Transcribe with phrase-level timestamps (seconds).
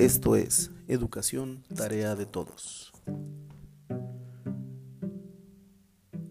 [0.00, 2.90] Esto es Educación, tarea de todos.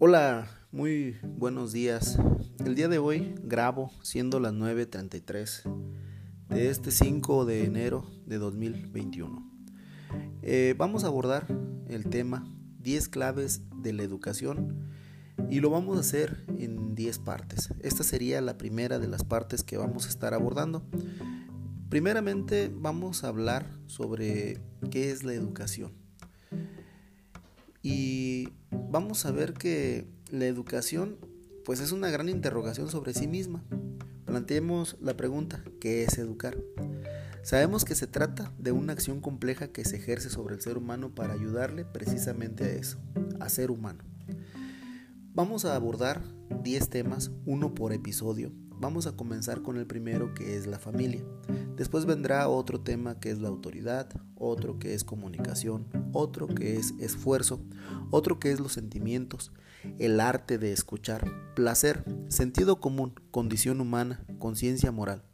[0.00, 2.18] Hola, muy buenos días.
[2.66, 5.62] El día de hoy grabo siendo las 9.33
[6.48, 9.48] de este 5 de enero de 2021.
[10.42, 11.46] Eh, vamos a abordar
[11.86, 14.90] el tema 10 claves de la educación
[15.48, 17.72] y lo vamos a hacer en 10 partes.
[17.78, 20.82] Esta sería la primera de las partes que vamos a estar abordando.
[21.90, 24.60] Primeramente vamos a hablar sobre
[24.92, 25.90] qué es la educación.
[27.82, 31.18] Y vamos a ver que la educación
[31.64, 33.64] pues es una gran interrogación sobre sí misma.
[34.24, 36.56] Planteemos la pregunta, ¿qué es educar?
[37.42, 41.12] Sabemos que se trata de una acción compleja que se ejerce sobre el ser humano
[41.12, 43.00] para ayudarle precisamente a eso,
[43.40, 44.04] a ser humano.
[45.34, 46.22] Vamos a abordar
[46.62, 51.22] 10 temas, uno por episodio, Vamos a comenzar con el primero que es la familia.
[51.76, 56.94] Después vendrá otro tema que es la autoridad, otro que es comunicación, otro que es
[56.98, 57.60] esfuerzo,
[58.10, 59.52] otro que es los sentimientos,
[59.98, 65.24] el arte de escuchar, placer, sentido común, condición humana, conciencia moral.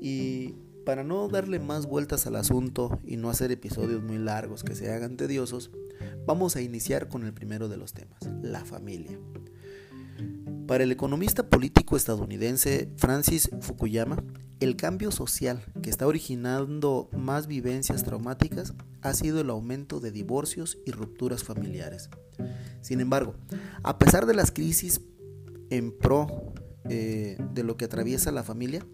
[0.00, 0.54] Y
[0.86, 4.90] para no darle más vueltas al asunto y no hacer episodios muy largos que se
[4.90, 5.70] hagan tediosos,
[6.26, 9.18] vamos a iniciar con el primero de los temas, la familia.
[10.68, 14.22] Para el economista político estadounidense Francis Fukuyama,
[14.60, 20.76] el cambio social que está originando más vivencias traumáticas ha sido el aumento de divorcios
[20.84, 22.10] y rupturas familiares.
[22.82, 23.34] Sin embargo,
[23.82, 25.00] a pesar de las crisis
[25.70, 26.52] en pro
[26.90, 28.86] eh, de lo que atraviesa la familia,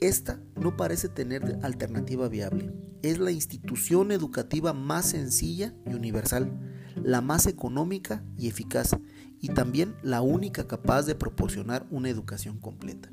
[0.00, 2.72] esta no parece tener alternativa viable.
[3.02, 6.58] Es la institución educativa más sencilla y universal,
[7.04, 8.96] la más económica y eficaz,
[9.40, 13.10] y también la única capaz de proporcionar una educación completa.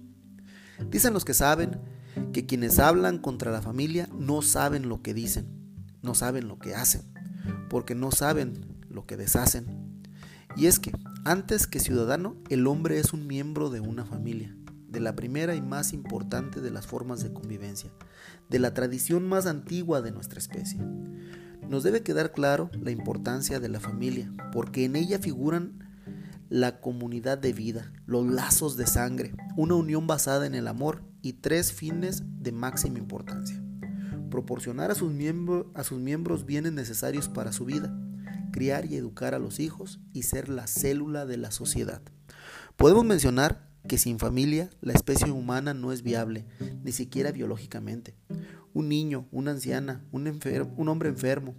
[0.92, 1.80] Dicen los que saben
[2.34, 5.47] que quienes hablan contra la familia no saben lo que dicen,
[6.02, 7.01] no saben lo que hacen,
[7.69, 9.66] porque no saben lo que deshacen.
[10.56, 10.91] Y es que,
[11.24, 14.56] antes que ciudadano, el hombre es un miembro de una familia,
[14.88, 17.91] de la primera y más importante de las formas de convivencia,
[18.50, 20.80] de la tradición más antigua de nuestra especie.
[21.68, 25.87] Nos debe quedar claro la importancia de la familia, porque en ella figuran
[26.50, 31.34] la comunidad de vida, los lazos de sangre, una unión basada en el amor y
[31.34, 33.62] tres fines de máxima importancia.
[34.30, 35.12] Proporcionar a sus,
[35.74, 37.94] a sus miembros bienes necesarios para su vida,
[38.52, 42.02] criar y educar a los hijos y ser la célula de la sociedad.
[42.75, 46.46] Podemos mencionar que sin familia la especie humana no es viable,
[46.84, 48.16] ni siquiera biológicamente.
[48.74, 50.40] Un niño, una anciana, un,
[50.75, 51.56] un hombre enfermo,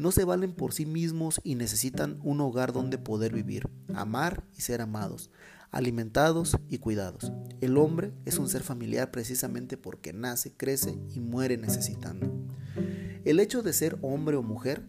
[0.00, 4.62] no se valen por sí mismos y necesitan un hogar donde poder vivir, amar y
[4.62, 5.30] ser amados,
[5.70, 7.32] alimentados y cuidados.
[7.60, 12.32] El hombre es un ser familiar precisamente porque nace, crece y muere necesitando.
[13.24, 14.88] El hecho de ser hombre o mujer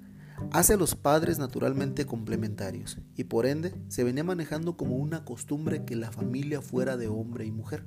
[0.51, 5.83] hace a los padres naturalmente complementarios y por ende se venía manejando como una costumbre
[5.83, 7.85] que la familia fuera de hombre y mujer.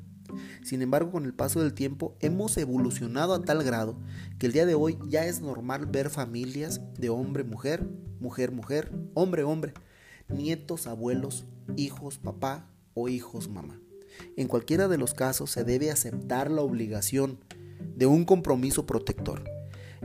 [0.62, 3.98] Sin embargo, con el paso del tiempo hemos evolucionado a tal grado
[4.38, 7.88] que el día de hoy ya es normal ver familias de hombre-mujer,
[8.20, 9.74] mujer-mujer, hombre-hombre,
[10.28, 11.44] nietos, abuelos,
[11.76, 13.80] hijos, papá o hijos, mamá.
[14.36, 17.38] En cualquiera de los casos se debe aceptar la obligación
[17.96, 19.44] de un compromiso protector,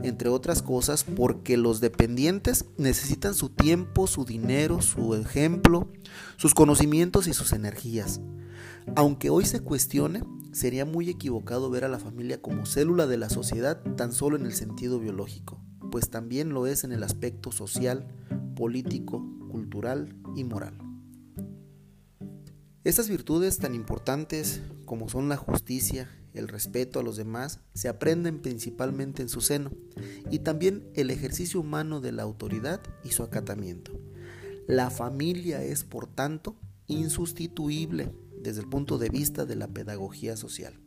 [0.02, 5.88] entre otras cosas porque los dependientes necesitan su tiempo, su dinero, su ejemplo,
[6.36, 8.20] sus conocimientos y sus energías.
[8.96, 10.22] Aunque hoy se cuestione,
[10.52, 14.46] sería muy equivocado ver a la familia como célula de la sociedad tan solo en
[14.46, 15.60] el sentido biológico,
[15.90, 18.08] pues también lo es en el aspecto social,
[18.56, 20.89] político, cultural y moral.
[22.82, 28.40] Estas virtudes tan importantes como son la justicia, el respeto a los demás, se aprenden
[28.40, 29.70] principalmente en su seno,
[30.30, 34.00] y también el ejercicio humano de la autoridad y su acatamiento.
[34.66, 40.80] La familia es, por tanto, insustituible desde el punto de vista de la pedagogía social.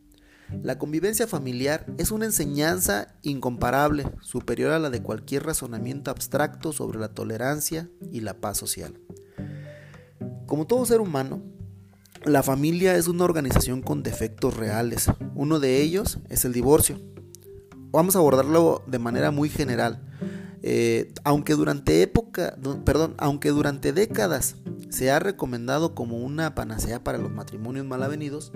[0.64, 7.00] La convivencia familiar es una enseñanza incomparable, superior a la de cualquier razonamiento abstracto sobre
[7.00, 9.00] la tolerancia y la paz social.
[10.48, 11.53] Como todo ser humano,
[12.26, 15.08] la familia es una organización con defectos reales.
[15.36, 17.00] Uno de ellos es el divorcio.
[17.92, 20.02] Vamos a abordarlo de manera muy general.
[20.62, 22.56] Eh, aunque durante época,
[22.86, 24.56] perdón, aunque durante décadas
[24.90, 28.54] se ha recomendado como una panacea para los matrimonios malavenidos,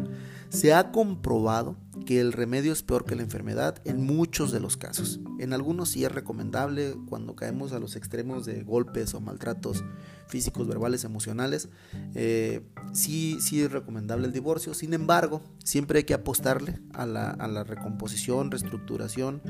[0.49, 1.75] se ha comprobado
[2.07, 5.19] que el remedio es peor que la enfermedad en muchos de los casos.
[5.39, 9.83] En algunos sí es recomendable cuando caemos a los extremos de golpes o maltratos
[10.27, 11.67] físicos, verbales, emocionales.
[12.15, 12.61] Eh,
[12.93, 14.73] sí, sí es recomendable el divorcio.
[14.73, 19.41] Sin embargo, siempre hay que apostarle a la, a la recomposición, reestructuración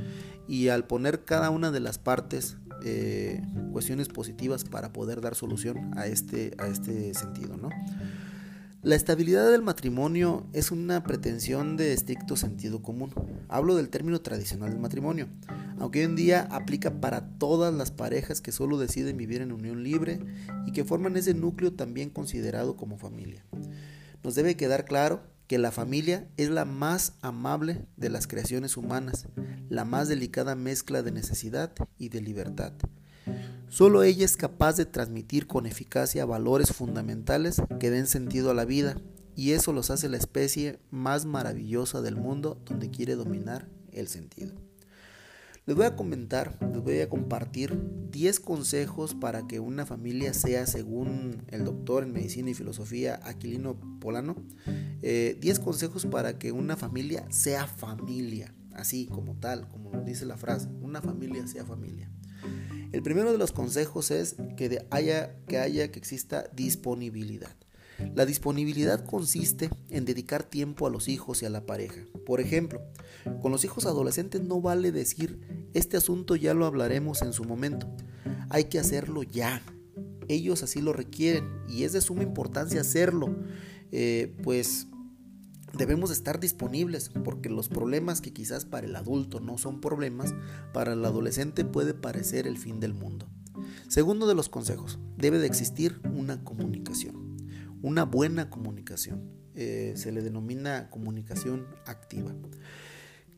[0.47, 3.39] y al poner cada una de las partes eh,
[3.71, 7.55] cuestiones positivas para poder dar solución a este, a este sentido.
[7.55, 7.69] ¿no?
[8.83, 13.11] La estabilidad del matrimonio es una pretensión de estricto sentido común.
[13.49, 15.27] Hablo del término tradicional del matrimonio,
[15.79, 19.83] aunque hoy en día aplica para todas las parejas que solo deciden vivir en unión
[19.83, 20.19] libre
[20.67, 23.43] y que forman ese núcleo también considerado como familia.
[24.23, 29.27] Nos debe quedar claro que la familia es la más amable de las creaciones humanas,
[29.69, 32.73] la más delicada mezcla de necesidad y de libertad.
[33.69, 38.63] Solo ella es capaz de transmitir con eficacia valores fundamentales que den sentido a la
[38.63, 38.95] vida,
[39.35, 44.55] y eso los hace la especie más maravillosa del mundo donde quiere dominar el sentido.
[45.65, 47.77] Les voy a comentar, les voy a compartir
[48.09, 53.77] 10 consejos para que una familia sea, según el doctor en medicina y filosofía Aquilino
[53.99, 60.25] Polano, 10 eh, consejos para que una familia sea familia, así como tal, como dice
[60.25, 62.09] la frase, una familia sea familia.
[62.91, 67.55] El primero de los consejos es que haya, que haya, que exista disponibilidad.
[68.15, 72.01] La disponibilidad consiste en dedicar tiempo a los hijos y a la pareja.
[72.25, 72.81] Por ejemplo,
[73.41, 75.39] con los hijos adolescentes no vale decir,
[75.73, 77.87] este asunto ya lo hablaremos en su momento.
[78.49, 79.61] Hay que hacerlo ya.
[80.27, 83.35] Ellos así lo requieren y es de suma importancia hacerlo,
[83.91, 84.87] eh, pues
[85.73, 90.35] debemos estar disponibles porque los problemas que quizás para el adulto no son problemas,
[90.73, 93.27] para el adolescente puede parecer el fin del mundo.
[93.87, 97.27] Segundo de los consejos, debe de existir una comunicación
[97.81, 99.31] una buena comunicación.
[99.55, 102.33] Eh, se le denomina comunicación activa.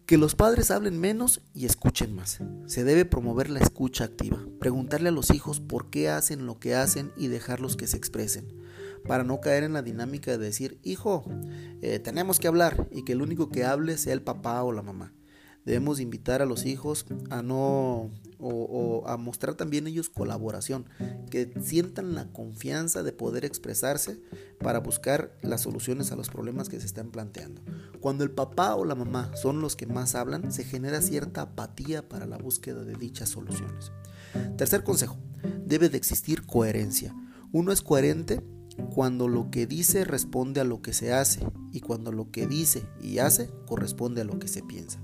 [0.06, 2.40] Que los padres hablen menos y escuchen más.
[2.66, 4.44] Se debe promover la escucha activa.
[4.60, 8.48] Preguntarle a los hijos por qué hacen lo que hacen y dejarlos que se expresen.
[9.08, 11.26] Para no caer en la dinámica de decir, hijo,
[11.82, 14.82] eh, tenemos que hablar y que el único que hable sea el papá o la
[14.82, 15.14] mamá.
[15.66, 20.86] Debemos invitar a los hijos a no o, a mostrar también ellos colaboración,
[21.30, 24.22] que sientan la confianza de poder expresarse
[24.60, 27.62] para buscar las soluciones a los problemas que se están planteando.
[28.00, 32.08] Cuando el papá o la mamá son los que más hablan, se genera cierta apatía
[32.08, 33.92] para la búsqueda de dichas soluciones.
[34.58, 35.18] Tercer consejo,
[35.66, 37.14] debe de existir coherencia.
[37.52, 38.42] Uno es coherente
[38.94, 42.86] cuando lo que dice responde a lo que se hace y cuando lo que dice
[43.02, 45.00] y hace corresponde a lo que se piensa.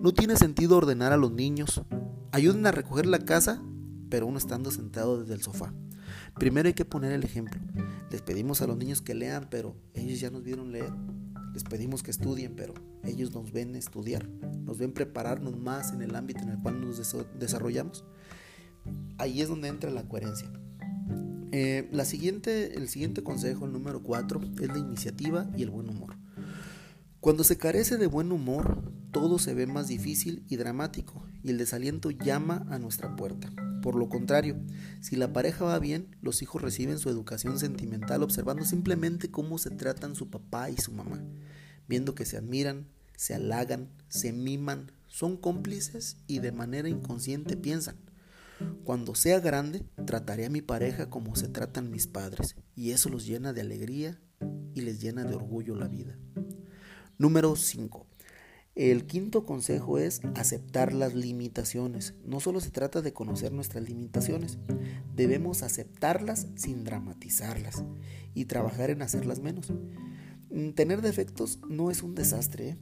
[0.00, 1.82] No tiene sentido ordenar a los niños,
[2.32, 3.62] ayuden a recoger la casa,
[4.10, 5.72] pero uno estando sentado desde el sofá.
[6.34, 7.60] Primero hay que poner el ejemplo.
[8.10, 10.92] Les pedimos a los niños que lean, pero ellos ya nos vieron leer.
[11.52, 12.74] Les pedimos que estudien, pero
[13.04, 14.28] ellos nos ven estudiar,
[14.64, 17.00] nos ven prepararnos más en el ámbito en el cual nos
[17.38, 18.04] desarrollamos.
[19.18, 20.50] Ahí es donde entra la coherencia.
[21.56, 25.88] Eh, la siguiente, el siguiente consejo, el número 4, es la iniciativa y el buen
[25.88, 26.16] humor.
[27.20, 31.58] Cuando se carece de buen humor, todo se ve más difícil y dramático y el
[31.58, 33.52] desaliento llama a nuestra puerta.
[33.82, 34.56] Por lo contrario,
[35.00, 39.70] si la pareja va bien, los hijos reciben su educación sentimental observando simplemente cómo se
[39.70, 41.22] tratan su papá y su mamá,
[41.86, 47.94] viendo que se admiran, se halagan, se miman, son cómplices y de manera inconsciente piensan,
[48.84, 53.26] cuando sea grande, trataré a mi pareja como se tratan mis padres, y eso los
[53.26, 54.20] llena de alegría
[54.74, 56.18] y les llena de orgullo la vida.
[57.18, 58.06] Número 5.
[58.74, 62.14] El quinto consejo es aceptar las limitaciones.
[62.24, 64.58] No solo se trata de conocer nuestras limitaciones,
[65.14, 67.84] debemos aceptarlas sin dramatizarlas
[68.34, 69.72] y trabajar en hacerlas menos.
[70.50, 72.70] Mm, tener defectos no es un desastre.
[72.70, 72.78] ¿eh?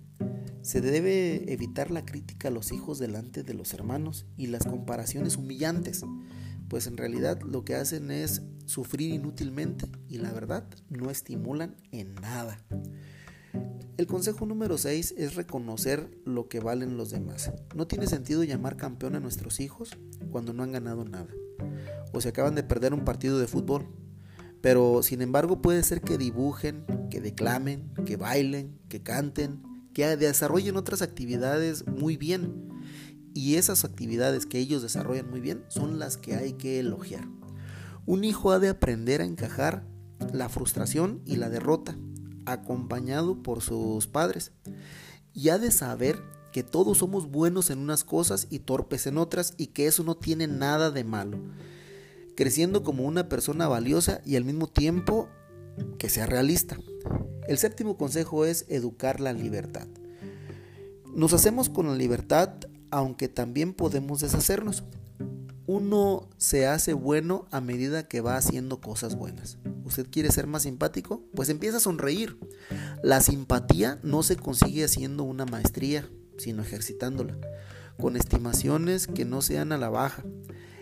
[0.63, 5.37] Se debe evitar la crítica a los hijos delante de los hermanos y las comparaciones
[5.37, 6.05] humillantes,
[6.69, 12.15] pues en realidad lo que hacen es sufrir inútilmente y la verdad no estimulan en
[12.15, 12.59] nada.
[13.99, 17.53] El consejo número 6 es reconocer lo que valen los demás.
[17.75, 19.99] No tiene sentido llamar campeón a nuestros hijos
[20.31, 21.29] cuando no han ganado nada
[22.13, 23.87] o se acaban de perder un partido de fútbol.
[24.61, 29.63] Pero sin embargo puede ser que dibujen, que declamen, que bailen, que canten,
[29.93, 32.69] que desarrollen otras actividades muy bien.
[33.35, 37.27] Y esas actividades que ellos desarrollan muy bien son las que hay que elogiar.
[38.05, 39.87] Un hijo ha de aprender a encajar
[40.33, 41.97] la frustración y la derrota
[42.47, 44.53] acompañado por sus padres.
[45.33, 46.23] Y ha de saber
[46.53, 50.17] que todos somos buenos en unas cosas y torpes en otras y que eso no
[50.17, 51.39] tiene nada de malo.
[52.35, 55.29] creciendo como una persona valiosa y al mismo tiempo
[55.99, 56.79] que sea realista.
[57.49, 59.87] El séptimo consejo es educar la libertad.
[61.15, 62.51] Nos hacemos con la libertad
[62.93, 64.85] aunque también podemos deshacernos.
[65.67, 69.59] Uno se hace bueno a medida que va haciendo cosas buenas.
[69.85, 71.25] ¿Usted quiere ser más simpático?
[71.35, 72.39] Pues empieza a sonreír.
[73.03, 77.39] La simpatía no se consigue haciendo una maestría, sino ejercitándola,
[77.99, 80.23] con estimaciones que no sean a la baja.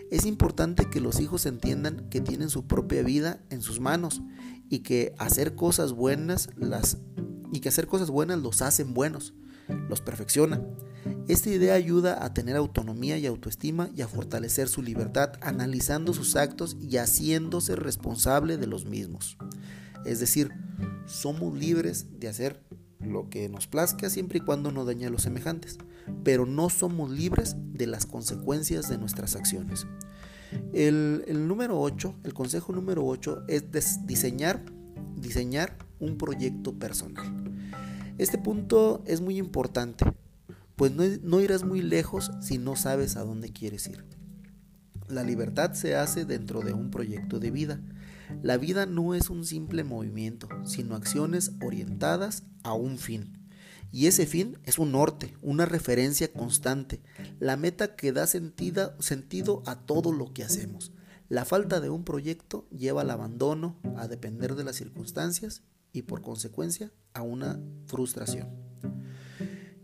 [0.09, 4.21] Es importante que los hijos entiendan que tienen su propia vida en sus manos
[4.71, 6.97] y que hacer cosas buenas las
[7.51, 9.33] y que hacer cosas buenas los hacen buenos,
[9.89, 10.61] los perfecciona.
[11.27, 16.37] Esta idea ayuda a tener autonomía y autoestima y a fortalecer su libertad analizando sus
[16.37, 19.37] actos y haciéndose responsable de los mismos.
[20.05, 20.51] Es decir,
[21.05, 22.63] somos libres de hacer
[23.01, 25.79] lo que nos plazca siempre y cuando no dañe a los semejantes,
[26.23, 29.85] pero no somos libres de las consecuencias de nuestras acciones.
[30.73, 34.63] El, número 8, el consejo número 8 es diseñar,
[35.15, 37.25] diseñar un proyecto personal.
[38.17, 40.05] Este punto es muy importante,
[40.75, 44.05] pues no, no irás muy lejos si no sabes a dónde quieres ir.
[45.07, 47.81] La libertad se hace dentro de un proyecto de vida.
[48.41, 53.40] La vida no es un simple movimiento, sino acciones orientadas a un fin.
[53.91, 57.01] Y ese fin es un norte, una referencia constante,
[57.39, 60.93] la meta que da sentido, a todo lo que hacemos.
[61.27, 66.21] La falta de un proyecto lleva al abandono, a depender de las circunstancias y por
[66.21, 68.49] consecuencia a una frustración.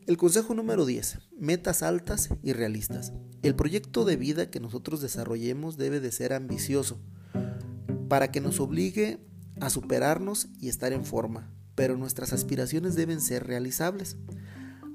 [0.06, 1.20] El consejo número 10.
[1.38, 3.12] Metas altas y realistas.
[3.44, 7.02] El proyecto de vida que nosotros desarrollemos debe de ser ambicioso
[8.08, 9.20] para que nos obligue
[9.60, 14.18] a superarnos y estar en forma, pero nuestras aspiraciones deben ser realizables,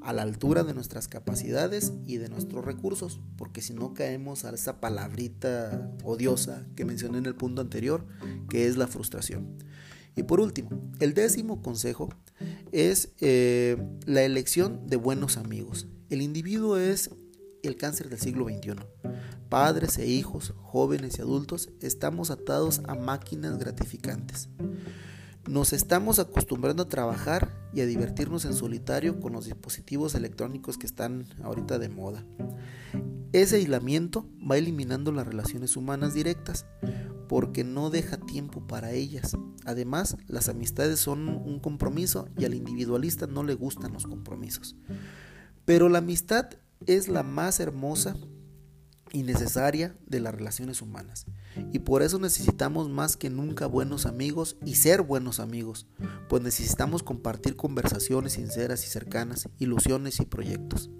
[0.01, 4.51] a la altura de nuestras capacidades y de nuestros recursos, porque si no caemos a
[4.51, 8.05] esa palabrita odiosa que mencioné en el punto anterior,
[8.49, 9.59] que es la frustración.
[10.17, 12.09] Y por último, el décimo consejo
[12.73, 15.87] es eh, la elección de buenos amigos.
[16.11, 17.11] El individuo es
[17.63, 18.75] el cáncer del siglo XXI.
[19.49, 24.49] Padres e hijos, jóvenes y adultos, estamos atados a máquinas gratificantes.
[25.49, 30.87] Nos estamos acostumbrando a trabajar y a divertirnos en solitario con los dispositivos electrónicos que
[30.87, 32.25] están ahorita de moda.
[33.33, 36.67] Ese aislamiento va eliminando las relaciones humanas directas
[37.29, 39.37] porque no deja tiempo para ellas.
[39.65, 44.77] Además, las amistades son un compromiso y al individualista no le gustan los compromisos.
[45.65, 46.51] Pero la amistad
[46.87, 48.17] es la más hermosa
[49.13, 51.27] y necesaria de las relaciones humanas.
[51.73, 55.87] Y por eso necesitamos más que nunca buenos amigos y ser buenos amigos,
[56.29, 60.91] pues necesitamos compartir conversaciones sinceras y cercanas, ilusiones y proyectos.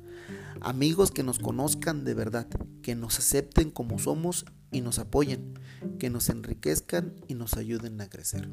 [0.61, 2.47] Amigos que nos conozcan de verdad,
[2.83, 5.59] que nos acepten como somos y nos apoyen,
[5.99, 8.49] que nos enriquezcan y nos ayuden a crecer.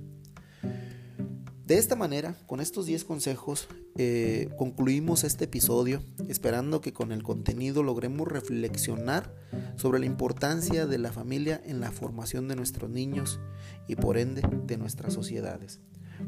[1.69, 7.21] De esta manera, con estos 10 consejos, eh, concluimos este episodio, esperando que con el
[7.21, 9.31] contenido logremos reflexionar
[9.75, 13.39] sobre la importancia de la familia en la formación de nuestros niños
[13.87, 15.79] y por ende de nuestras sociedades.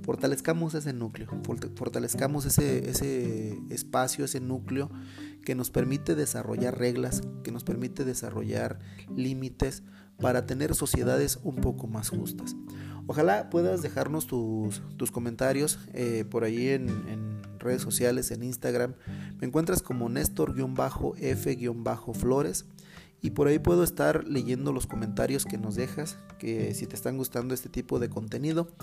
[0.03, 1.27] Fortalezcamos ese núcleo,
[1.73, 4.91] fortalezcamos ese, ese espacio, ese núcleo
[5.43, 8.77] que nos permite desarrollar reglas, que nos permite desarrollar
[9.15, 9.81] límites
[10.21, 12.55] para tener sociedades un poco más justas.
[13.07, 18.93] Ojalá puedas dejarnos tus, comentarios eh, por ahí en, redes sociales, en Instagram.
[19.39, 22.65] Me encuentras como Néstor-F-Flores.
[23.23, 27.17] Y por ahí puedo estar leyendo los comentarios que nos dejas, que si te están
[27.17, 28.75] gustando este tipo de contenido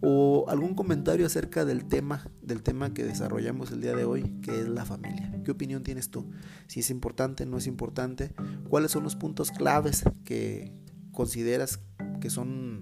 [0.00, 4.60] o algún comentario acerca del tema, del tema que desarrollamos el día de hoy, que
[4.60, 5.32] es la familia.
[5.44, 6.30] ¿Qué opinión tienes tú?
[6.68, 8.32] Si es importante, no es importante,
[8.68, 10.72] cuáles son los puntos claves que
[11.10, 11.80] consideras
[12.20, 12.78] que son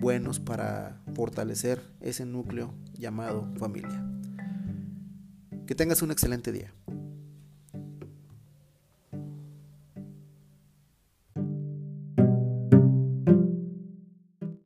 [0.00, 4.04] buenos para fortalecer ese núcleo llamado familia.
[5.66, 6.72] Que tengas un excelente día.